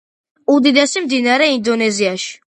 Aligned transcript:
უდიდესი 0.53 1.03
მდინარე 1.03 1.49
ინდონეზიაში. 1.57 2.33